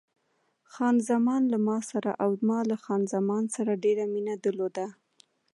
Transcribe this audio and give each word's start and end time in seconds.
خان 0.71 0.95
زمان 1.09 1.41
له 1.51 1.57
ما 1.67 1.77
سره 1.89 2.11
او 2.23 2.29
ما 2.47 2.59
له 2.69 2.75
خان 2.83 3.01
زمان 3.13 3.43
سره 3.55 3.81
ډېره 3.83 4.05
مینه 4.13 4.35
درلوده. 4.45 4.85